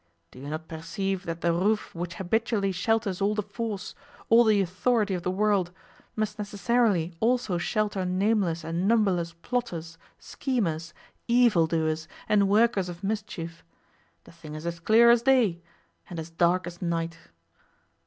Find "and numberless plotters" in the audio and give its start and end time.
8.63-9.99